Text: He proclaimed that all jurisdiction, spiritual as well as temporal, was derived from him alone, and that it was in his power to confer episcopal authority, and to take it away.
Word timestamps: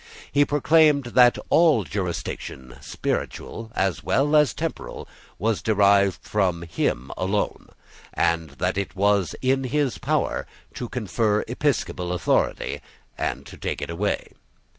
He 0.31 0.45
proclaimed 0.45 1.03
that 1.13 1.37
all 1.49 1.83
jurisdiction, 1.83 2.75
spiritual 2.81 3.71
as 3.75 4.03
well 4.03 4.35
as 4.35 4.51
temporal, 4.51 5.07
was 5.37 5.61
derived 5.61 6.23
from 6.23 6.63
him 6.63 7.11
alone, 7.15 7.69
and 8.11 8.49
that 8.57 8.79
it 8.79 8.95
was 8.95 9.35
in 9.43 9.65
his 9.65 9.99
power 9.99 10.47
to 10.73 10.89
confer 10.89 11.43
episcopal 11.47 12.13
authority, 12.13 12.81
and 13.15 13.45
to 13.45 13.57
take 13.57 13.79
it 13.79 13.91
away. 13.91 14.33